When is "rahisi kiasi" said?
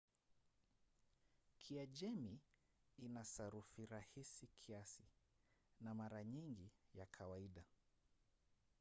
3.85-5.03